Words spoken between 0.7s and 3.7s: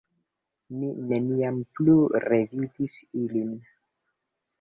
Mi neniam plu revidis ilin.